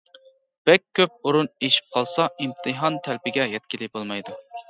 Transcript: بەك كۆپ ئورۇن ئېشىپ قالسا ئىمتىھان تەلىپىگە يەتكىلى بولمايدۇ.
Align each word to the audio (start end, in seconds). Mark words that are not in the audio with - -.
بەك 0.69 0.83
كۆپ 0.99 1.29
ئورۇن 1.31 1.49
ئېشىپ 1.67 1.91
قالسا 1.97 2.25
ئىمتىھان 2.45 2.99
تەلىپىگە 3.09 3.47
يەتكىلى 3.55 3.93
بولمايدۇ. 3.99 4.39